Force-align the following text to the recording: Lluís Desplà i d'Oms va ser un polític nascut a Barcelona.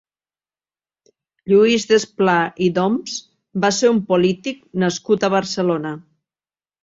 Lluís 1.51 1.83
Desplà 1.91 2.37
i 2.67 2.69
d'Oms 2.77 3.19
va 3.65 3.71
ser 3.81 3.93
un 3.97 3.99
polític 4.13 4.63
nascut 4.85 5.27
a 5.29 5.33
Barcelona. 5.35 5.93